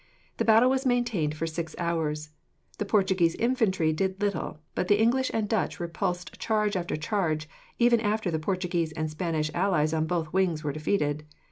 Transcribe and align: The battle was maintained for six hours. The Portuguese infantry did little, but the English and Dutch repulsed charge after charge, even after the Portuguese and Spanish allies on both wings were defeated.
The 0.37 0.45
battle 0.45 0.71
was 0.71 0.83
maintained 0.83 1.35
for 1.37 1.45
six 1.45 1.75
hours. 1.77 2.31
The 2.79 2.85
Portuguese 2.85 3.35
infantry 3.35 3.93
did 3.93 4.19
little, 4.19 4.57
but 4.73 4.87
the 4.87 4.99
English 4.99 5.29
and 5.31 5.47
Dutch 5.47 5.79
repulsed 5.79 6.39
charge 6.39 6.75
after 6.75 6.95
charge, 6.95 7.47
even 7.77 7.99
after 7.99 8.31
the 8.31 8.39
Portuguese 8.39 8.91
and 8.93 9.11
Spanish 9.11 9.51
allies 9.53 9.93
on 9.93 10.07
both 10.07 10.33
wings 10.33 10.63
were 10.63 10.73
defeated. 10.73 11.23